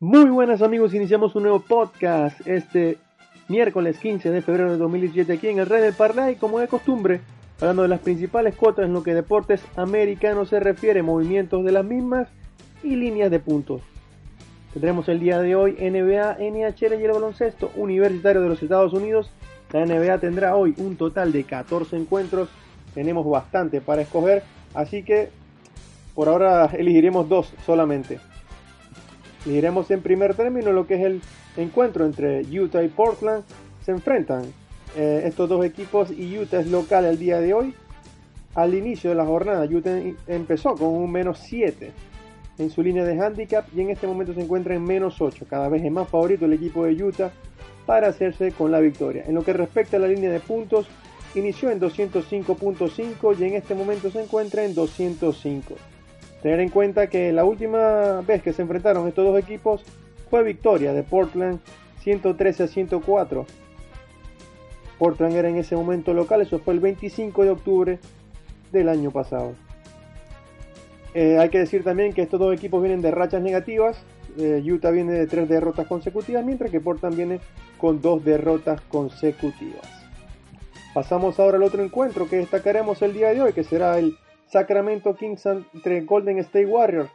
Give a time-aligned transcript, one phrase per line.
[0.00, 2.98] Muy buenas amigos, iniciamos un nuevo podcast este
[3.48, 7.20] miércoles 15 de febrero de 2017 aquí en el Rey del Parlay, como de costumbre,
[7.60, 11.84] hablando de las principales cuotas en lo que deportes americanos se refiere, movimientos de las
[11.84, 12.28] mismas
[12.84, 13.82] y líneas de puntos.
[14.72, 19.32] Tendremos el día de hoy NBA, NHL y el baloncesto universitario de los Estados Unidos.
[19.72, 22.48] La NBA tendrá hoy un total de 14 encuentros,
[22.94, 25.30] tenemos bastante para escoger, así que
[26.14, 28.20] por ahora elegiremos dos solamente.
[29.44, 31.22] Elegiremos en primer término lo que es el
[31.56, 33.44] encuentro entre Utah y Portland.
[33.84, 34.42] Se enfrentan
[34.96, 37.74] eh, estos dos equipos y Utah es local el día de hoy.
[38.54, 41.92] Al inicio de la jornada, Utah empezó con un menos 7
[42.58, 45.46] en su línea de handicap y en este momento se encuentra en menos 8.
[45.48, 47.30] Cada vez es más favorito el equipo de Utah
[47.86, 49.24] para hacerse con la victoria.
[49.26, 50.88] En lo que respecta a la línea de puntos,
[51.34, 55.74] inició en 205.5 y en este momento se encuentra en 205.
[56.42, 59.82] Tener en cuenta que la última vez que se enfrentaron estos dos equipos
[60.30, 61.60] fue victoria de Portland
[62.02, 63.46] 113 a 104.
[64.98, 67.98] Portland era en ese momento local, eso fue el 25 de octubre
[68.72, 69.54] del año pasado.
[71.14, 74.02] Eh, hay que decir también que estos dos equipos vienen de rachas negativas.
[74.36, 77.40] Eh, Utah viene de tres derrotas consecutivas, mientras que Portland viene
[77.78, 79.86] con dos derrotas consecutivas.
[80.94, 84.16] Pasamos ahora al otro encuentro que destacaremos el día de hoy, que será el
[84.50, 87.10] Sacramento Kings entre Golden State Warriors.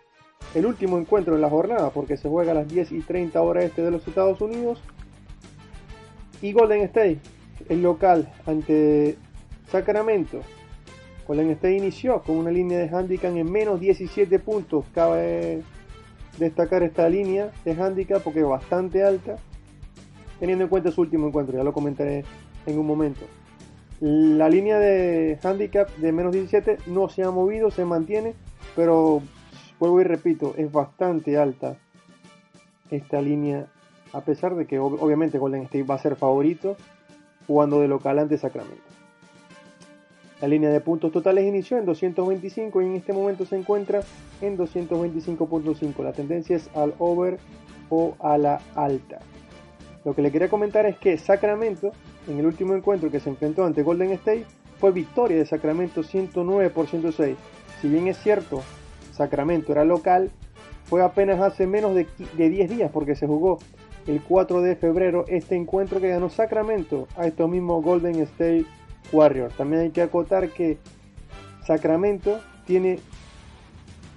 [0.53, 3.63] El último encuentro de la jornada porque se juega a las 10 y 30 horas
[3.65, 4.81] este de los Estados Unidos.
[6.41, 7.19] Y Golden State,
[7.69, 9.17] el local ante
[9.67, 10.41] Sacramento.
[11.27, 14.85] Golden State inició con una línea de handicap en menos 17 puntos.
[14.93, 15.63] Cabe
[16.37, 19.37] destacar esta línea de handicap porque es bastante alta.
[20.39, 22.25] Teniendo en cuenta su último encuentro, ya lo comentaré
[22.65, 23.25] en un momento.
[24.05, 28.33] La línea de handicap de menos 17 no se ha movido, se mantiene,
[28.75, 29.21] pero
[29.79, 31.77] vuelvo y repito, es bastante alta
[32.91, 33.67] esta línea,
[34.11, 36.75] a pesar de que obviamente Golden State va a ser favorito
[37.47, 38.83] jugando de local ante Sacramento.
[40.41, 44.01] La línea de puntos totales inició en 225 y en este momento se encuentra
[44.41, 46.03] en 225.5.
[46.03, 47.37] La tendencia es al over
[47.89, 49.19] o a la alta.
[50.03, 51.93] Lo que le quería comentar es que Sacramento
[52.27, 54.45] en el último encuentro que se enfrentó ante Golden State
[54.79, 57.37] fue victoria de Sacramento 109 por 106.
[57.81, 58.61] Si bien es cierto,
[59.11, 60.31] Sacramento era local,
[60.85, 62.07] fue apenas hace menos de,
[62.37, 63.59] 10 días porque se jugó
[64.07, 68.65] el 4 de febrero este encuentro que ganó Sacramento a estos mismos Golden State
[69.11, 69.55] Warriors.
[69.55, 70.77] También hay que acotar que
[71.65, 72.99] Sacramento tiene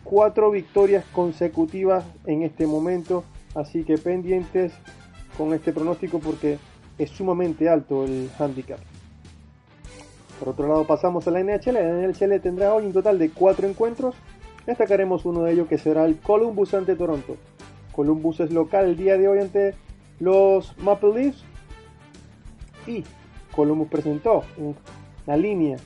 [0.03, 3.25] cuatro victorias consecutivas en este momento,
[3.55, 4.73] así que pendientes
[5.37, 6.59] con este pronóstico porque
[6.99, 8.79] es sumamente alto el handicap.
[10.39, 11.75] Por otro lado pasamos a la NHL.
[11.75, 14.15] La NHL tendrá hoy un total de 4 encuentros.
[14.67, 17.37] Destacaremos uno de ellos que será el Columbus ante Toronto.
[17.93, 19.75] Columbus es local el día de hoy ante
[20.21, 21.45] los Maple Leafs.
[22.87, 23.05] Y
[23.55, 24.45] Columbus presentó
[25.27, 25.77] la línea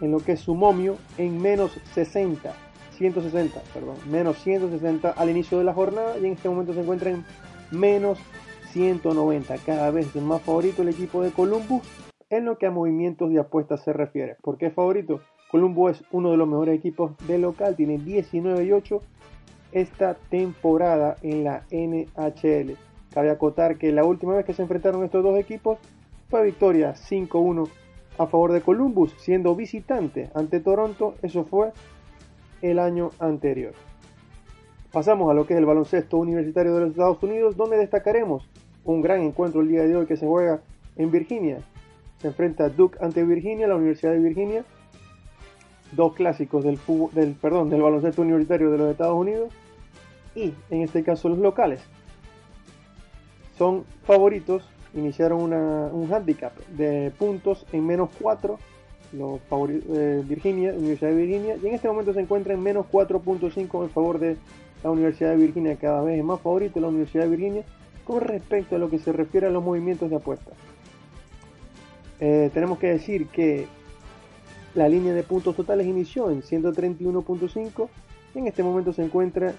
[0.00, 2.54] en lo que es su momio en menos 60.
[2.96, 7.10] 160, perdón, menos 160 al inicio de la jornada y en este momento se encuentra
[7.10, 7.26] en
[7.70, 8.18] menos
[8.72, 9.56] 190.
[9.58, 11.82] Cada vez es más favorito el equipo de Columbus
[12.30, 14.36] en lo que a movimientos de apuestas se refiere.
[14.42, 15.20] ¿Por qué es favorito?
[15.50, 19.00] Columbus es uno de los mejores equipos de local, tiene 19 y 8
[19.72, 22.76] esta temporada en la NHL.
[23.12, 25.78] Cabe acotar que la última vez que se enfrentaron estos dos equipos
[26.28, 27.68] fue victoria 5-1
[28.18, 31.14] a favor de Columbus, siendo visitante ante Toronto.
[31.22, 31.72] Eso fue
[32.62, 33.74] el año anterior.
[34.92, 38.48] Pasamos a lo que es el baloncesto universitario de los Estados Unidos, donde destacaremos
[38.86, 40.60] un gran encuentro el día de hoy que se juega
[40.96, 41.58] en Virginia.
[42.20, 44.64] Se enfrenta Duke ante Virginia, la Universidad de Virginia.
[45.92, 46.78] Dos clásicos del,
[47.12, 49.52] del, perdón, del baloncesto universitario de los Estados Unidos.
[50.34, 51.80] Y en este caso los locales.
[53.58, 54.68] Son favoritos.
[54.94, 58.58] Iniciaron un handicap de puntos en menos 4.
[59.12, 61.56] Los eh, Virginia, Universidad de Virginia.
[61.62, 64.36] Y en este momento se encuentra en menos 4.5 en favor de
[64.82, 65.76] la Universidad de Virginia.
[65.76, 67.64] Cada vez es más favorito la Universidad de Virginia
[68.06, 70.54] con respecto a lo que se refiere a los movimientos de apuestas.
[72.20, 73.66] Eh, tenemos que decir que
[74.74, 77.88] la línea de puntos totales inició en 131.5
[78.34, 79.54] y en este momento se encuentra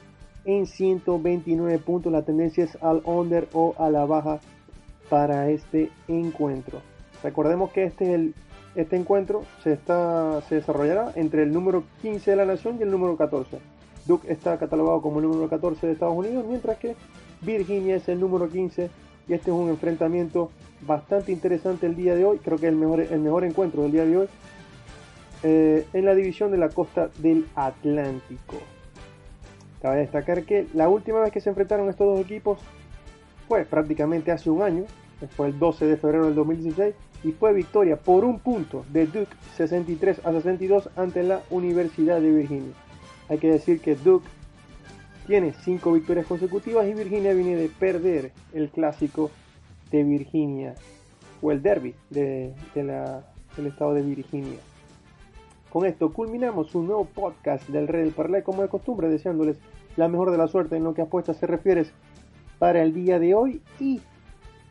[0.46, 2.12] en 129 puntos.
[2.12, 4.40] La tendencia es al under o a la baja
[5.10, 6.82] para este encuentro.
[7.24, 8.34] Recordemos que este, el,
[8.76, 12.92] este encuentro se, está, se desarrollará entre el número 15 de la nación y el
[12.92, 13.58] número 14.
[14.06, 16.96] Duke está catalogado como el número 14 de Estados Unidos, mientras que
[17.42, 18.90] Virginia es el número 15
[19.28, 20.52] y este es un enfrentamiento
[20.82, 23.92] bastante interesante el día de hoy, creo que es el mejor, el mejor encuentro del
[23.92, 24.28] día de hoy
[25.44, 28.58] eh, en la división de la costa del Atlántico.
[29.82, 32.60] Cabe destacar que la última vez que se enfrentaron estos dos equipos
[33.48, 34.86] fue prácticamente hace un año,
[35.36, 39.36] fue el 12 de febrero del 2016, y fue victoria por un punto de Duke
[39.56, 42.74] 63 a 62 ante la Universidad de Virginia.
[43.30, 44.28] Hay que decir que Duke
[45.28, 49.30] tiene 5 victorias consecutivas y Virginia viene de perder el clásico
[49.92, 50.74] de Virginia
[51.42, 54.58] o el derby de, del estado de Virginia.
[55.70, 59.58] Con esto culminamos un nuevo podcast del Rey del Parlay como de costumbre, deseándoles
[59.98, 61.86] la mejor de la suerte en lo que apuestas se refiere
[62.58, 64.02] para el día de hoy y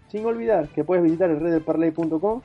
[0.09, 2.41] sin olvidar que puedes visitar el reydelparlay.com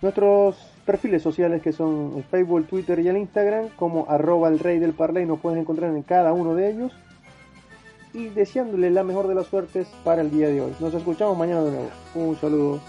[0.00, 4.80] nuestros perfiles sociales que son el Facebook, Twitter y el Instagram como arroba el rey
[4.80, 6.92] del parlay nos puedes encontrar en cada uno de ellos
[8.14, 10.72] y deseándole la mejor de las suertes para el día de hoy.
[10.80, 11.90] Nos escuchamos mañana de nuevo.
[12.14, 12.80] Un saludo.